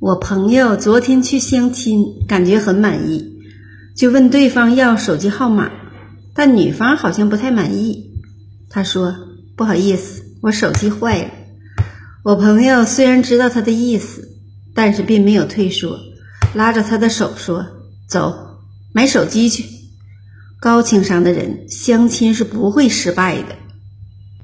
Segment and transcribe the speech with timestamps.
[0.00, 3.42] 我朋友昨天去相亲感觉很满意
[3.96, 5.72] 就问对方要手机号码
[6.32, 8.12] 但女方好像不太满意。
[8.70, 9.12] 他说
[9.56, 11.30] 不好意思我手机坏了。
[12.22, 14.28] 我朋友虽然知道他的意思
[14.72, 15.98] 但是并没有退缩
[16.54, 17.66] 拉着他的手说
[18.06, 18.60] 走
[18.92, 19.64] 买手机去。
[20.60, 23.56] 高情商的人相亲是不会失败的。